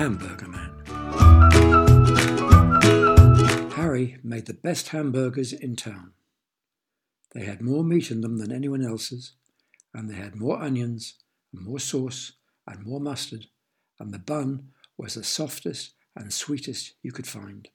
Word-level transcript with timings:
Hamburger 0.00 0.48
Man. 0.48 0.70
Harry 3.72 4.16
made 4.24 4.46
the 4.46 4.54
best 4.54 4.88
hamburgers 4.88 5.52
in 5.52 5.76
town. 5.76 6.12
They 7.34 7.44
had 7.44 7.60
more 7.60 7.84
meat 7.84 8.10
in 8.10 8.22
them 8.22 8.38
than 8.38 8.50
anyone 8.50 8.82
else's, 8.82 9.34
and 9.92 10.08
they 10.08 10.14
had 10.14 10.36
more 10.36 10.58
onions, 10.58 11.16
and 11.52 11.66
more 11.66 11.78
sauce, 11.78 12.32
and 12.66 12.82
more 12.86 12.98
mustard, 12.98 13.48
and 13.98 14.10
the 14.10 14.18
bun 14.18 14.70
was 14.96 15.16
the 15.16 15.22
softest 15.22 15.92
and 16.16 16.32
sweetest 16.32 16.94
you 17.02 17.12
could 17.12 17.26
find. 17.26 17.68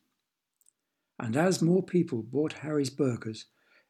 And 1.20 1.38
as 1.38 1.62
more 1.62 1.84
people 1.84 2.24
bought 2.24 2.54
Harry's 2.54 2.90
burgers, 2.90 3.46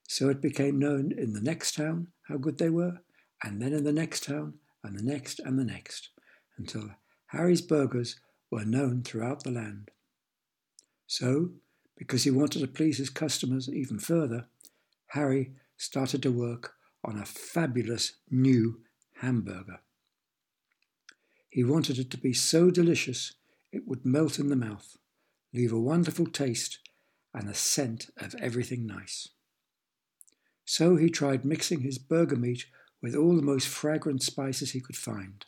so 0.09 0.27
it 0.27 0.41
became 0.41 0.77
known 0.77 1.13
in 1.17 1.31
the 1.31 1.39
next 1.39 1.75
town 1.75 2.09
how 2.23 2.35
good 2.35 2.57
they 2.57 2.69
were, 2.69 2.99
and 3.41 3.61
then 3.61 3.71
in 3.71 3.85
the 3.85 3.93
next 3.93 4.25
town, 4.25 4.55
and 4.83 4.99
the 4.99 5.03
next, 5.03 5.39
and 5.39 5.57
the 5.57 5.63
next, 5.63 6.09
until 6.57 6.89
Harry's 7.27 7.61
burgers 7.61 8.17
were 8.55 8.63
known 8.63 9.03
throughout 9.03 9.43
the 9.43 9.51
land. 9.51 9.91
So, 11.07 11.49
because 11.97 12.23
he 12.23 12.31
wanted 12.31 12.61
to 12.61 12.67
please 12.67 12.99
his 12.99 13.09
customers 13.09 13.67
even 13.67 13.99
further, 13.99 14.45
Harry 15.07 15.51
started 15.75 16.23
to 16.23 16.31
work 16.31 16.75
on 17.03 17.17
a 17.17 17.25
fabulous 17.25 18.13
new 18.31 18.79
hamburger. 19.15 19.81
He 21.49 21.65
wanted 21.65 21.99
it 21.99 22.09
to 22.11 22.17
be 22.17 22.31
so 22.31 22.71
delicious 22.71 23.33
it 23.73 23.85
would 23.89 24.05
melt 24.05 24.39
in 24.39 24.47
the 24.47 24.55
mouth, 24.55 24.95
leave 25.53 25.73
a 25.73 25.79
wonderful 25.79 26.25
taste 26.25 26.79
and 27.33 27.49
a 27.49 27.53
scent 27.53 28.09
of 28.15 28.35
everything 28.35 28.85
nice. 28.85 29.27
So 30.63 30.95
he 30.95 31.09
tried 31.09 31.43
mixing 31.43 31.81
his 31.81 31.97
burger 31.97 32.37
meat 32.37 32.67
with 33.01 33.15
all 33.17 33.35
the 33.35 33.41
most 33.41 33.67
fragrant 33.67 34.23
spices 34.23 34.71
he 34.71 34.79
could 34.79 34.95
find. 34.95 35.45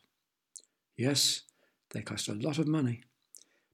Yes, 0.97 1.43
they 1.91 2.01
cost 2.01 2.27
a 2.27 2.33
lot 2.33 2.57
of 2.59 2.67
money, 2.67 3.03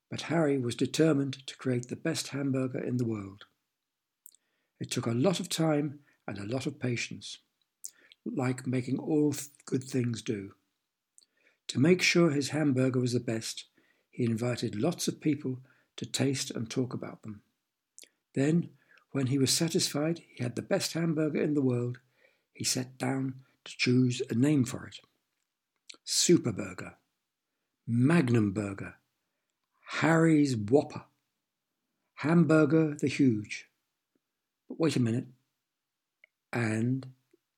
but 0.09 0.23
Harry 0.23 0.57
was 0.57 0.75
determined 0.75 1.45
to 1.47 1.57
create 1.57 1.87
the 1.87 1.95
best 1.95 2.29
hamburger 2.29 2.79
in 2.79 2.97
the 2.97 3.05
world. 3.05 3.45
It 4.79 4.91
took 4.91 5.05
a 5.05 5.11
lot 5.11 5.39
of 5.39 5.49
time 5.49 5.99
and 6.27 6.37
a 6.37 6.45
lot 6.45 6.65
of 6.65 6.79
patience, 6.79 7.39
like 8.25 8.67
making 8.67 8.99
all 8.99 9.33
good 9.65 9.83
things 9.83 10.21
do. 10.21 10.51
To 11.67 11.79
make 11.79 12.01
sure 12.01 12.29
his 12.29 12.49
hamburger 12.49 12.99
was 12.99 13.13
the 13.13 13.19
best, 13.19 13.65
he 14.11 14.25
invited 14.25 14.75
lots 14.75 15.07
of 15.07 15.21
people 15.21 15.59
to 15.97 16.05
taste 16.05 16.51
and 16.51 16.69
talk 16.69 16.93
about 16.93 17.23
them. 17.23 17.41
Then, 18.35 18.69
when 19.11 19.27
he 19.27 19.37
was 19.37 19.51
satisfied 19.51 20.21
he 20.27 20.43
had 20.43 20.55
the 20.55 20.61
best 20.61 20.93
hamburger 20.93 21.41
in 21.41 21.53
the 21.53 21.61
world, 21.61 21.99
he 22.51 22.63
sat 22.63 22.97
down 22.97 23.35
to 23.65 23.77
choose 23.77 24.21
a 24.29 24.35
name 24.35 24.65
for 24.65 24.85
it. 24.85 24.97
Superburger, 26.05 26.93
Magnum 27.87 28.51
Burger, 28.51 28.95
Harry's 29.99 30.55
Whopper, 30.55 31.03
Hamburger 32.15 32.95
the 32.99 33.07
Huge. 33.07 33.67
But 34.67 34.79
wait 34.79 34.95
a 34.95 35.01
minute. 35.01 35.27
And, 36.51 37.07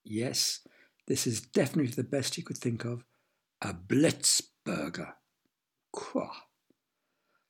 yes, 0.03 0.61
this 1.07 1.27
is 1.27 1.41
definitely 1.41 1.91
the 1.91 2.03
best 2.03 2.35
he 2.35 2.41
could 2.41 2.57
think 2.57 2.85
of, 2.85 3.03
a 3.61 3.73
Blitzburger. 3.73 5.13
Quah. 5.91 6.31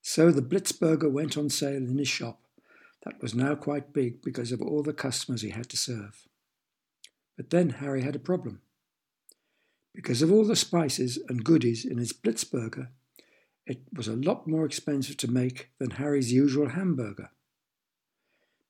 So 0.01 0.31
the 0.31 0.41
Blitzburger 0.41 1.11
went 1.11 1.37
on 1.37 1.49
sale 1.49 1.77
in 1.77 1.97
his 1.97 2.07
shop 2.07 2.41
that 3.03 3.21
was 3.21 3.33
now 3.33 3.55
quite 3.55 3.93
big 3.93 4.21
because 4.21 4.51
of 4.51 4.61
all 4.61 4.83
the 4.83 4.93
customers 4.93 5.41
he 5.41 5.49
had 5.49 5.69
to 5.69 5.77
serve. 5.77 6.27
But 7.37 7.49
then 7.49 7.69
Harry 7.69 8.03
had 8.03 8.15
a 8.15 8.19
problem. 8.19 8.61
Because 9.95 10.21
of 10.21 10.29
all 10.29 10.43
the 10.43 10.57
spices 10.57 11.17
and 11.29 11.45
goodies 11.45 11.85
in 11.85 11.97
his 11.97 12.11
Blitzburger, 12.11 12.89
it 13.65 13.81
was 13.93 14.09
a 14.09 14.15
lot 14.15 14.45
more 14.45 14.65
expensive 14.65 15.15
to 15.17 15.31
make 15.31 15.69
than 15.79 15.91
Harry's 15.91 16.33
usual 16.33 16.69
hamburger. 16.69 17.31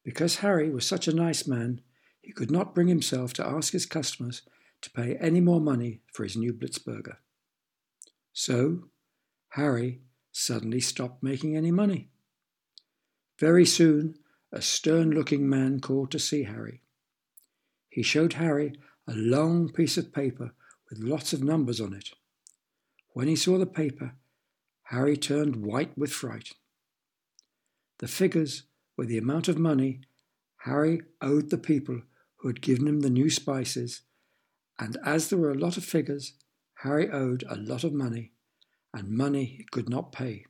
Because 0.03 0.37
Harry 0.37 0.69
was 0.69 0.85
such 0.85 1.07
a 1.07 1.15
nice 1.15 1.47
man, 1.47 1.81
he 2.21 2.31
could 2.31 2.51
not 2.51 2.75
bring 2.75 2.87
himself 2.87 3.33
to 3.33 3.45
ask 3.45 3.73
his 3.73 3.87
customers 3.87 4.43
to 4.81 4.91
pay 4.91 5.15
any 5.15 5.41
more 5.41 5.59
money 5.59 6.01
for 6.13 6.23
his 6.23 6.37
new 6.37 6.53
Blitzburger. 6.53 7.17
So, 8.31 8.83
Harry 9.49 10.01
suddenly 10.31 10.79
stopped 10.79 11.23
making 11.23 11.57
any 11.57 11.71
money. 11.71 12.09
Very 13.39 13.65
soon, 13.65 14.19
a 14.51 14.61
stern 14.61 15.09
looking 15.09 15.49
man 15.49 15.79
called 15.79 16.11
to 16.11 16.19
see 16.19 16.43
Harry. 16.43 16.81
He 17.89 18.03
showed 18.03 18.33
Harry 18.33 18.73
a 19.07 19.15
long 19.15 19.69
piece 19.69 19.97
of 19.97 20.13
paper 20.13 20.53
with 20.89 20.99
lots 20.99 21.33
of 21.33 21.43
numbers 21.43 21.81
on 21.81 21.93
it. 21.93 22.09
When 23.13 23.27
he 23.27 23.35
saw 23.35 23.57
the 23.57 23.65
paper, 23.65 24.13
Harry 24.89 25.17
turned 25.17 25.57
white 25.57 25.97
with 25.97 26.11
fright. 26.11 26.49
The 27.99 28.07
figures 28.07 28.63
were 28.97 29.05
the 29.05 29.17
amount 29.17 29.47
of 29.47 29.57
money 29.57 30.01
Harry 30.65 30.99
owed 31.21 31.51
the 31.51 31.59
people 31.59 32.01
who 32.37 32.47
had 32.47 32.59
given 32.59 32.87
him 32.87 33.01
the 33.01 33.09
new 33.09 33.29
spices, 33.29 34.01
and 34.79 34.97
as 35.05 35.29
there 35.29 35.37
were 35.37 35.51
a 35.51 35.57
lot 35.57 35.77
of 35.77 35.85
figures, 35.85 36.33
Harry 36.79 37.07
owed 37.09 37.43
a 37.47 37.55
lot 37.55 37.83
of 37.83 37.93
money, 37.93 38.31
and 38.91 39.09
money 39.09 39.45
he 39.45 39.63
could 39.71 39.87
not 39.87 40.11
pay. 40.11 40.43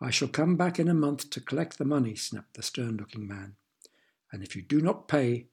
I 0.00 0.08
shall 0.08 0.28
come 0.28 0.56
back 0.56 0.78
in 0.78 0.88
a 0.88 0.94
month 0.94 1.28
to 1.30 1.42
collect 1.42 1.76
the 1.76 1.84
money, 1.84 2.14
snapped 2.14 2.54
the 2.54 2.62
stern 2.62 2.96
looking 2.96 3.28
man, 3.28 3.56
and 4.32 4.42
if 4.42 4.56
you 4.56 4.62
do 4.62 4.80
not 4.80 5.08
pay, 5.08 5.48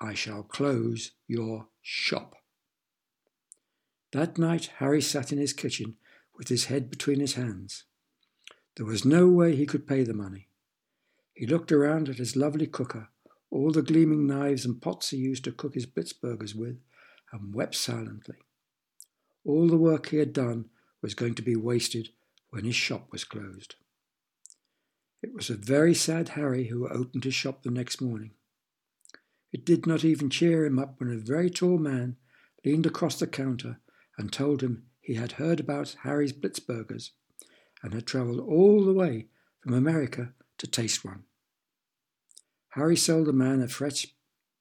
I 0.00 0.14
shall 0.14 0.42
close 0.42 1.12
your 1.28 1.68
shop. 1.88 2.34
That 4.10 4.38
night 4.38 4.72
Harry 4.78 5.00
sat 5.00 5.30
in 5.30 5.38
his 5.38 5.52
kitchen 5.52 5.94
with 6.36 6.48
his 6.48 6.64
head 6.64 6.90
between 6.90 7.20
his 7.20 7.34
hands. 7.34 7.84
There 8.76 8.84
was 8.84 9.04
no 9.04 9.28
way 9.28 9.54
he 9.54 9.66
could 9.66 9.86
pay 9.86 10.02
the 10.02 10.12
money. 10.12 10.48
He 11.32 11.46
looked 11.46 11.70
around 11.70 12.08
at 12.08 12.18
his 12.18 12.34
lovely 12.34 12.66
cooker, 12.66 13.10
all 13.52 13.70
the 13.70 13.82
gleaming 13.82 14.26
knives 14.26 14.64
and 14.64 14.82
pots 14.82 15.10
he 15.10 15.16
used 15.16 15.44
to 15.44 15.52
cook 15.52 15.74
his 15.74 15.86
Blitzburgers 15.86 16.56
with, 16.56 16.80
and 17.32 17.54
wept 17.54 17.76
silently. 17.76 18.38
All 19.44 19.68
the 19.68 19.76
work 19.76 20.08
he 20.08 20.16
had 20.16 20.32
done 20.32 20.70
was 21.02 21.14
going 21.14 21.36
to 21.36 21.42
be 21.42 21.54
wasted 21.54 22.08
when 22.50 22.64
his 22.64 22.74
shop 22.74 23.12
was 23.12 23.22
closed. 23.22 23.76
It 25.22 25.32
was 25.32 25.50
a 25.50 25.54
very 25.54 25.94
sad 25.94 26.30
Harry 26.30 26.64
who 26.64 26.88
opened 26.88 27.22
his 27.22 27.34
shop 27.34 27.62
the 27.62 27.70
next 27.70 28.00
morning. 28.00 28.32
It 29.56 29.64
did 29.64 29.86
not 29.86 30.04
even 30.04 30.28
cheer 30.28 30.66
him 30.66 30.78
up 30.78 31.00
when 31.00 31.10
a 31.10 31.16
very 31.16 31.48
tall 31.48 31.78
man 31.78 32.18
leaned 32.62 32.84
across 32.84 33.18
the 33.18 33.26
counter 33.26 33.80
and 34.18 34.30
told 34.30 34.62
him 34.62 34.84
he 35.00 35.14
had 35.14 35.32
heard 35.40 35.60
about 35.60 35.96
Harry's 36.02 36.34
Blitzburgers 36.34 37.12
and 37.82 37.94
had 37.94 38.06
travelled 38.06 38.38
all 38.38 38.84
the 38.84 38.92
way 38.92 39.28
from 39.60 39.72
America 39.72 40.34
to 40.58 40.66
taste 40.66 41.06
one. 41.06 41.24
Harry 42.72 42.98
sold 42.98 43.28
the 43.28 43.32
man 43.32 43.62
a 43.62 43.68
fresh 43.68 44.08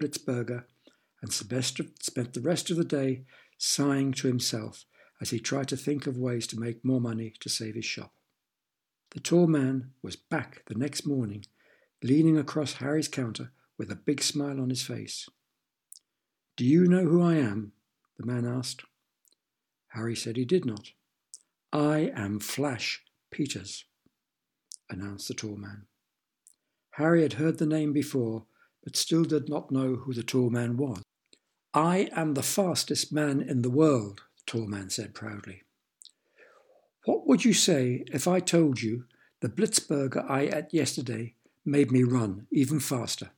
Blitzburger 0.01 0.63
and 1.21 1.33
Sylvester 1.33 1.83
spent 1.99 2.33
the 2.33 2.39
rest 2.39 2.71
of 2.71 2.77
the 2.77 2.85
day 2.85 3.25
sighing 3.57 4.13
to 4.13 4.29
himself 4.29 4.85
as 5.19 5.31
he 5.31 5.39
tried 5.39 5.67
to 5.67 5.75
think 5.75 6.07
of 6.07 6.17
ways 6.17 6.47
to 6.47 6.57
make 6.57 6.85
more 6.85 7.01
money 7.01 7.33
to 7.41 7.49
save 7.49 7.75
his 7.75 7.83
shop. 7.83 8.13
The 9.11 9.19
tall 9.19 9.47
man 9.47 9.91
was 10.01 10.15
back 10.15 10.63
the 10.67 10.75
next 10.75 11.05
morning, 11.05 11.43
leaning 12.01 12.37
across 12.37 12.75
Harry's 12.75 13.09
counter 13.09 13.51
with 13.77 13.91
a 13.91 13.95
big 13.95 14.21
smile 14.21 14.59
on 14.59 14.69
his 14.69 14.81
face. 14.81 15.27
Do 16.55 16.65
you 16.65 16.85
know 16.85 17.05
who 17.05 17.21
I 17.21 17.35
am? 17.35 17.73
the 18.17 18.25
man 18.25 18.45
asked. 18.45 18.83
Harry 19.89 20.15
said 20.15 20.37
he 20.37 20.45
did 20.45 20.65
not. 20.65 20.91
I 21.73 22.11
am 22.15 22.39
Flash 22.39 23.03
Peters, 23.31 23.85
announced 24.89 25.27
the 25.27 25.33
tall 25.33 25.57
man. 25.57 25.87
Harry 26.91 27.23
had 27.23 27.33
heard 27.33 27.57
the 27.57 27.65
name 27.65 27.91
before, 27.91 28.45
but 28.83 28.95
still 28.95 29.25
did 29.25 29.49
not 29.49 29.71
know 29.71 29.95
who 29.95 30.13
the 30.13 30.23
tall 30.23 30.49
man 30.49 30.77
was. 30.77 31.01
I 31.73 32.07
am 32.13 32.33
the 32.33 32.43
fastest 32.43 33.11
man 33.11 33.41
in 33.41 33.61
the 33.61 33.69
world, 33.69 34.21
the 34.37 34.43
tall 34.45 34.67
man 34.67 34.89
said 34.89 35.13
proudly. 35.13 35.63
What 37.05 37.27
would 37.27 37.43
you 37.43 37.53
say 37.53 38.05
if 38.07 38.27
I 38.27 38.39
told 38.39 38.81
you 38.81 39.05
the 39.41 39.49
Blitzburger 39.49 40.25
I 40.29 40.43
ate 40.43 40.73
yesterday 40.73 41.35
made 41.65 41.91
me 41.91 42.03
run 42.03 42.47
even 42.51 42.79
faster? 42.79 43.31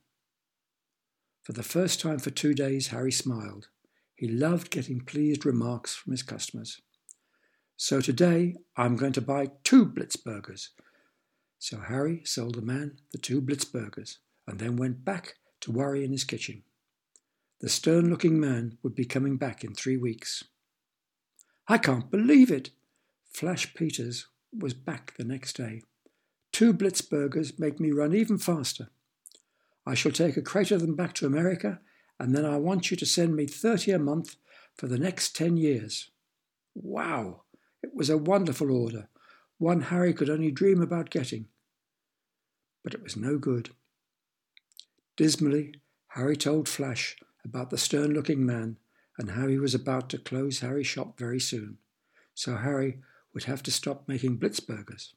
For 1.47 1.53
the 1.53 1.63
first 1.63 2.01
time 2.01 2.19
for 2.19 2.29
two 2.29 2.53
days, 2.53 2.87
Harry 2.87 3.13
smiled. 3.13 3.69
He 4.15 4.27
loved 4.27 4.69
getting 4.69 4.99
pleased 4.99 5.45
remarks 5.45 5.95
from 5.95 6.11
his 6.11 6.21
customers. 6.21 6.81
So 7.77 8.01
today 8.01 8.55
I'm 8.75 8.97
going 8.97 9.13
to 9.13 9.21
buy 9.21 9.51
two 9.63 9.85
Blitzburgers. 9.85 10.71
So 11.57 11.79
Harry 11.79 12.21
sold 12.25 12.55
the 12.55 12.61
man 12.61 12.99
the 13.13 13.17
two 13.17 13.41
Blitzburgers 13.41 14.17
and 14.45 14.59
then 14.59 14.75
went 14.75 15.05
back 15.05 15.35
to 15.61 15.71
worry 15.71 16.03
in 16.03 16.11
his 16.11 16.25
kitchen. 16.25 16.63
The 17.61 17.69
stern 17.69 18.09
looking 18.09 18.41
man 18.41 18.77
would 18.83 18.93
be 18.93 19.05
coming 19.05 19.37
back 19.37 19.63
in 19.63 19.73
three 19.73 19.95
weeks. 19.95 20.43
I 21.65 21.77
can't 21.77 22.11
believe 22.11 22.51
it! 22.51 22.71
Flash 23.31 23.73
Peters 23.73 24.27
was 24.51 24.73
back 24.73 25.13
the 25.15 25.23
next 25.23 25.55
day. 25.55 25.83
Two 26.51 26.73
Blitzburgers 26.73 27.57
make 27.57 27.79
me 27.79 27.93
run 27.93 28.13
even 28.13 28.37
faster. 28.37 28.89
I 29.87 29.93
shall 29.93 30.11
take 30.11 30.35
a 30.35 30.41
crate 30.41 30.71
of 30.71 30.81
them 30.81 30.95
back 30.97 31.13
to 31.13 31.25
America, 31.25 31.79
and 32.19 32.35
then 32.35 32.43
I 32.43 32.57
want 32.57 32.91
you 32.91 32.97
to 32.97 33.05
send 33.05 33.37
me 33.37 33.47
30 33.47 33.91
a 33.91 33.99
month 33.99 34.35
for 34.75 34.87
the 34.87 34.99
next 34.99 35.33
10 35.33 35.55
years. 35.55 36.11
Wow! 36.75 37.43
It 37.81 37.95
was 37.95 38.09
a 38.09 38.17
wonderful 38.17 38.69
order, 38.69 39.07
one 39.59 39.83
Harry 39.83 40.13
could 40.13 40.29
only 40.29 40.51
dream 40.51 40.81
about 40.81 41.09
getting. 41.09 41.45
But 42.83 42.95
it 42.95 43.01
was 43.01 43.15
no 43.15 43.37
good. 43.37 43.69
Dismally, 45.15 45.75
Harry 46.09 46.35
told 46.35 46.67
Flash 46.67 47.15
about 47.45 47.69
the 47.69 47.77
stern 47.77 48.11
looking 48.11 48.45
man 48.45 48.75
and 49.17 49.31
how 49.31 49.47
he 49.47 49.57
was 49.57 49.73
about 49.73 50.09
to 50.09 50.17
close 50.17 50.59
Harry's 50.59 50.87
shop 50.87 51.17
very 51.17 51.39
soon, 51.39 51.77
so 52.33 52.57
Harry 52.57 52.99
would 53.33 53.45
have 53.45 53.63
to 53.63 53.71
stop 53.71 54.05
making 54.05 54.37
Blitzburgers. 54.37 55.13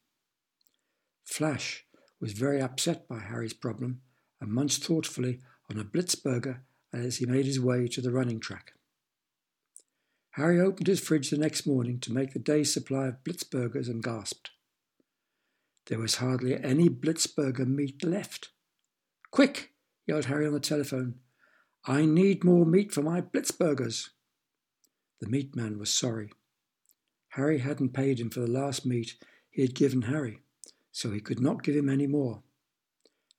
Flash 1.25 1.87
was 2.21 2.35
very 2.35 2.63
upset 2.63 3.09
by 3.09 3.19
Harry's 3.19 3.53
problem 3.53 4.03
and 4.41 4.51
munched 4.51 4.85
thoughtfully 4.85 5.41
on 5.71 5.79
a 5.79 5.85
Blitzburger 5.85 6.61
as 6.93 7.19
he 7.19 7.27
made 7.27 7.47
his 7.47 7.61
way 7.61 7.87
to 7.89 8.01
the 8.01 8.11
running 8.11 8.41
track. 8.41 8.73
Harry 10.33 10.61
opened 10.61 10.87
his 10.87 11.01
fridge 11.01 11.31
the 11.31 11.37
next 11.37 11.67
morning 11.67 11.99
to 12.01 12.13
make 12.13 12.33
the 12.33 12.39
day's 12.39 12.73
supply 12.73 13.09
of 13.09 13.25
Blitzburgers 13.25 13.89
and 13.89 14.03
gasped. 14.03 14.51
There 15.87 15.99
was 15.99 16.17
hardly 16.17 16.55
any 16.63 16.89
Blitzburger 16.89 17.67
meat 17.67 18.05
left. 18.05 18.51
Quick! 19.31 19.73
yelled 20.07 20.27
Harry 20.27 20.47
on 20.47 20.53
the 20.53 20.61
telephone. 20.61 21.17
I 21.85 22.05
need 22.05 22.45
more 22.45 22.65
meat 22.65 22.93
for 22.93 23.03
my 23.03 23.21
Blitzburgers. 23.21 24.11
The 25.21 25.29
meat 25.29 25.57
man 25.57 25.79
was 25.79 25.93
sorry. 25.93 26.33
Harry 27.31 27.59
hadn't 27.59 27.93
paid 27.93 28.21
him 28.21 28.31
for 28.31 28.41
the 28.41 28.51
last 28.51 28.85
meat 28.85 29.15
he 29.51 29.63
had 29.63 29.75
given 29.75 30.03
Harry, 30.03 30.41
so 30.93 31.11
he 31.11 31.21
could 31.21 31.41
not 31.41 31.63
give 31.63 31.77
him 31.77 31.89
any 31.89 32.07
more. 32.07 32.43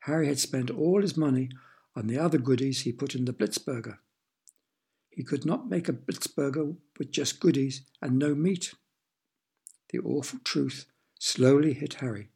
Harry 0.02 0.28
had 0.28 0.40
spent 0.40 0.72
all 0.72 1.02
his 1.02 1.16
money 1.16 1.50
on 1.96 2.08
the 2.08 2.18
other 2.18 2.38
goodies 2.38 2.82
he 2.82 2.92
put 2.92 3.16
in 3.16 3.26
the 3.26 3.34
Blitzburger. 3.34 3.98
He 5.10 5.24
could 5.24 5.46
not 5.46 5.70
make 5.70 5.90
a 5.90 5.94
Blitzburger 5.94 6.76
with 6.98 7.12
just 7.12 7.40
goodies 7.40 7.84
and 8.02 8.18
no 8.18 8.34
meat. 8.34 8.74
The 9.90 10.00
awful 10.00 10.40
truth 10.44 10.86
slowly 11.20 11.74
hit 11.74 11.96
Harry. 11.96 12.30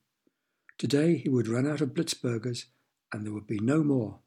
Today 0.78 1.16
he 1.18 1.30
would 1.30 1.48
run 1.48 1.68
out 1.68 1.82
of 1.82 1.94
Blitzburgers 1.94 2.66
and 3.12 3.26
there 3.26 3.34
would 3.34 3.48
be 3.48 3.60
no 3.60 3.84
more. 3.84 4.20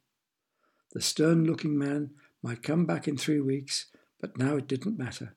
The 0.92 1.02
stern 1.02 1.44
looking 1.44 1.78
man 1.78 2.10
might 2.42 2.62
come 2.62 2.86
back 2.86 3.06
in 3.06 3.16
three 3.16 3.40
weeks, 3.40 3.86
but 4.20 4.38
now 4.38 4.56
it 4.56 4.66
didn't 4.66 4.98
matter. 4.98 5.36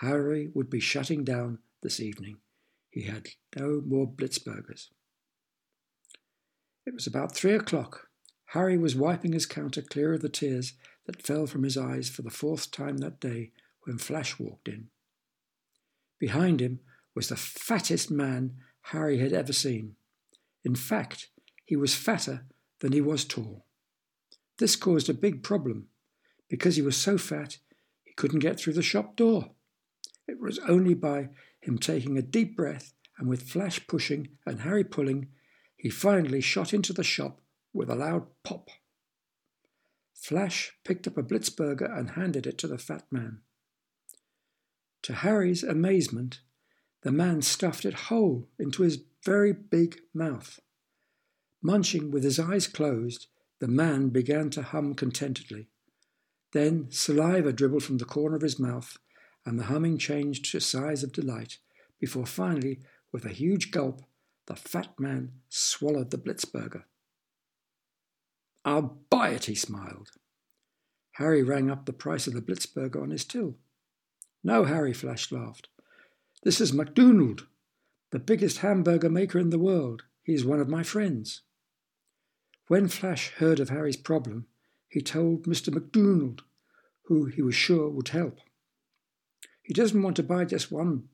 Harry 0.00 0.50
would 0.52 0.68
be 0.68 0.80
shutting 0.80 1.24
down 1.24 1.58
this 1.82 1.98
evening. 1.98 2.36
He 2.90 3.02
had 3.02 3.28
no 3.56 3.82
more 3.84 4.06
Blitzburgers. 4.06 4.88
It 6.86 6.94
was 6.94 7.06
about 7.06 7.34
three 7.34 7.54
o'clock. 7.54 8.08
Harry 8.50 8.78
was 8.78 8.94
wiping 8.94 9.32
his 9.32 9.44
counter 9.44 9.82
clear 9.82 10.14
of 10.14 10.22
the 10.22 10.28
tears 10.28 10.74
that 11.06 11.22
fell 11.22 11.46
from 11.46 11.64
his 11.64 11.76
eyes 11.76 12.08
for 12.08 12.22
the 12.22 12.30
fourth 12.30 12.70
time 12.70 12.98
that 12.98 13.20
day 13.20 13.50
when 13.82 13.98
Flash 13.98 14.38
walked 14.38 14.68
in. 14.68 14.88
Behind 16.18 16.60
him 16.60 16.80
was 17.14 17.28
the 17.28 17.36
fattest 17.36 18.10
man 18.10 18.54
Harry 18.82 19.18
had 19.18 19.32
ever 19.32 19.52
seen. 19.52 19.96
In 20.64 20.74
fact, 20.76 21.28
he 21.64 21.76
was 21.76 21.94
fatter 21.94 22.46
than 22.80 22.92
he 22.92 23.00
was 23.00 23.24
tall. 23.24 23.66
This 24.58 24.76
caused 24.76 25.08
a 25.08 25.14
big 25.14 25.42
problem. 25.42 25.88
Because 26.48 26.76
he 26.76 26.82
was 26.82 26.96
so 26.96 27.18
fat, 27.18 27.58
he 28.04 28.12
couldn't 28.14 28.38
get 28.38 28.58
through 28.58 28.74
the 28.74 28.82
shop 28.82 29.16
door. 29.16 29.50
It 30.28 30.40
was 30.40 30.60
only 30.60 30.94
by 30.94 31.30
him 31.60 31.78
taking 31.78 32.16
a 32.16 32.22
deep 32.22 32.56
breath 32.56 32.92
and 33.18 33.28
with 33.28 33.48
Flash 33.48 33.86
pushing 33.86 34.28
and 34.46 34.60
Harry 34.60 34.84
pulling, 34.84 35.28
he 35.76 35.90
finally 35.90 36.40
shot 36.40 36.72
into 36.72 36.92
the 36.92 37.04
shop 37.04 37.40
with 37.72 37.90
a 37.90 37.94
loud 37.94 38.26
pop. 38.42 38.70
Flash 40.14 40.72
picked 40.84 41.06
up 41.06 41.16
a 41.16 41.22
Blitzburger 41.22 41.96
and 41.96 42.10
handed 42.10 42.46
it 42.46 42.58
to 42.58 42.66
the 42.66 42.78
fat 42.78 43.04
man. 43.10 43.40
To 45.02 45.14
Harry's 45.14 45.62
amazement, 45.62 46.40
the 47.02 47.12
man 47.12 47.42
stuffed 47.42 47.84
it 47.84 47.94
whole 47.94 48.48
into 48.58 48.82
his 48.82 49.04
very 49.24 49.52
big 49.52 50.00
mouth. 50.12 50.58
Munching 51.62 52.10
with 52.10 52.24
his 52.24 52.40
eyes 52.40 52.66
closed, 52.66 53.28
the 53.60 53.68
man 53.68 54.08
began 54.08 54.50
to 54.50 54.62
hum 54.62 54.94
contentedly. 54.94 55.68
Then 56.52 56.90
saliva 56.90 57.52
dribbled 57.52 57.84
from 57.84 57.98
the 57.98 58.04
corner 58.04 58.36
of 58.36 58.42
his 58.42 58.58
mouth, 58.58 58.96
and 59.44 59.58
the 59.58 59.64
humming 59.64 59.98
changed 59.98 60.50
to 60.50 60.60
sighs 60.60 61.04
of 61.04 61.12
delight, 61.12 61.58
before 62.00 62.26
finally, 62.26 62.80
with 63.12 63.24
a 63.24 63.30
huge 63.30 63.70
gulp, 63.70 64.02
the 64.46 64.56
fat 64.56 64.98
man 64.98 65.32
swallowed 65.48 66.10
the 66.10 66.18
Blitzburger. 66.18 66.84
I'll 68.64 68.98
buy 69.10 69.30
it, 69.30 69.44
he 69.44 69.54
smiled. 69.54 70.10
Harry 71.12 71.42
rang 71.42 71.70
up 71.70 71.86
the 71.86 71.92
price 71.92 72.26
of 72.26 72.34
the 72.34 72.42
Blitzburger 72.42 73.00
on 73.00 73.10
his 73.10 73.24
till. 73.24 73.56
No, 74.42 74.64
Harry, 74.64 74.92
Flash 74.92 75.32
laughed. 75.32 75.68
This 76.42 76.60
is 76.60 76.72
MacDonald, 76.72 77.46
the 78.10 78.18
biggest 78.18 78.58
hamburger 78.58 79.08
maker 79.08 79.38
in 79.38 79.50
the 79.50 79.58
world. 79.58 80.04
He 80.22 80.34
is 80.34 80.44
one 80.44 80.60
of 80.60 80.68
my 80.68 80.82
friends. 80.82 81.42
When 82.68 82.88
Flash 82.88 83.32
heard 83.38 83.60
of 83.60 83.68
Harry's 83.68 83.96
problem, 83.96 84.46
he 84.88 85.00
told 85.00 85.44
Mr. 85.44 85.72
MacDonald, 85.72 86.42
who 87.04 87.26
he 87.26 87.42
was 87.42 87.54
sure 87.54 87.88
would 87.88 88.08
help. 88.08 88.40
He 89.62 89.74
doesn't 89.74 90.02
want 90.02 90.16
to 90.16 90.22
buy 90.22 90.44
just 90.44 90.70
one 90.70 91.08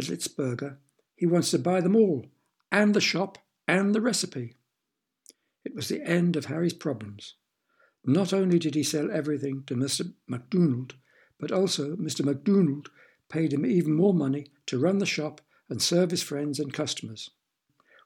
Blitzburger, 0.00 0.76
he 1.16 1.26
wants 1.26 1.50
to 1.50 1.58
buy 1.58 1.80
them 1.80 1.96
all, 1.96 2.26
and 2.70 2.94
the 2.94 3.00
shop 3.00 3.38
and 3.66 3.94
the 3.94 4.00
recipe. 4.00 4.56
It 5.64 5.74
was 5.74 5.88
the 5.88 6.02
end 6.02 6.36
of 6.36 6.46
Harry's 6.46 6.72
problems. 6.72 7.34
Not 8.04 8.32
only 8.32 8.58
did 8.58 8.74
he 8.74 8.82
sell 8.82 9.10
everything 9.10 9.64
to 9.66 9.74
Mr. 9.74 10.12
MacDonald, 10.26 10.94
but 11.38 11.52
also 11.52 11.96
Mr. 11.96 12.24
MacDonald 12.24 12.90
paid 13.28 13.52
him 13.52 13.66
even 13.66 13.92
more 13.92 14.14
money 14.14 14.46
to 14.66 14.78
run 14.78 14.98
the 14.98 15.06
shop 15.06 15.40
and 15.68 15.82
serve 15.82 16.10
his 16.10 16.22
friends 16.22 16.58
and 16.58 16.72
customers. 16.72 17.30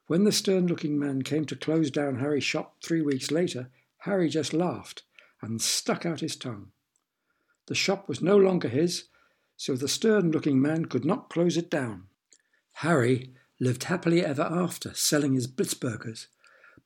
When 0.07 0.25
the 0.25 0.31
stern 0.31 0.67
looking 0.67 0.99
man 0.99 1.21
came 1.21 1.45
to 1.45 1.55
close 1.55 1.89
down 1.89 2.19
Harry's 2.19 2.43
shop 2.43 2.75
three 2.83 3.01
weeks 3.01 3.31
later, 3.31 3.69
Harry 3.99 4.27
just 4.27 4.53
laughed 4.53 5.03
and 5.41 5.61
stuck 5.61 6.05
out 6.05 6.19
his 6.19 6.35
tongue. 6.35 6.71
The 7.67 7.75
shop 7.75 8.09
was 8.09 8.21
no 8.21 8.35
longer 8.35 8.67
his, 8.67 9.05
so 9.55 9.75
the 9.75 9.87
stern 9.87 10.31
looking 10.31 10.61
man 10.61 10.85
could 10.85 11.05
not 11.05 11.29
close 11.29 11.55
it 11.55 11.69
down. 11.69 12.07
Harry 12.73 13.33
lived 13.63 13.85
happily 13.85 14.23
ever 14.23 14.43
after, 14.43 14.93
selling 14.93 15.33
his 15.33 15.47
Blitzburgers, 15.47 16.27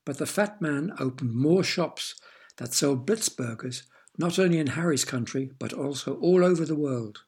but 0.05 0.17
the 0.17 0.25
fat 0.25 0.61
man 0.61 0.93
opened 0.99 1.33
more 1.33 1.63
shops 1.63 2.15
that 2.57 2.73
sold 2.73 3.05
Blitzburgers 3.05 3.83
not 4.17 4.39
only 4.39 4.59
in 4.59 4.67
Harry's 4.67 5.05
country 5.05 5.51
but 5.59 5.73
also 5.73 6.15
all 6.15 6.43
over 6.43 6.65
the 6.65 6.75
world. 6.75 7.19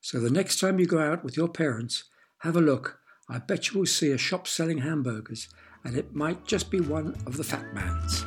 So 0.00 0.20
the 0.20 0.30
next 0.30 0.60
time 0.60 0.78
you 0.78 0.86
go 0.86 0.98
out 0.98 1.24
with 1.24 1.36
your 1.36 1.48
parents, 1.48 2.04
have 2.38 2.56
a 2.56 2.60
look. 2.60 2.98
I 3.28 3.38
bet 3.38 3.70
you 3.70 3.78
will 3.78 3.86
see 3.86 4.10
a 4.10 4.18
shop 4.18 4.46
selling 4.48 4.78
hamburgers, 4.78 5.48
and 5.84 5.96
it 5.96 6.14
might 6.14 6.44
just 6.44 6.70
be 6.70 6.80
one 6.80 7.16
of 7.26 7.36
the 7.36 7.44
fat 7.44 7.72
man's. 7.72 8.24